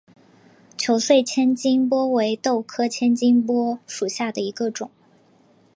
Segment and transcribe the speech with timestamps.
[0.79, 4.89] 球穗千斤拔为豆科千斤拔属下的一个种。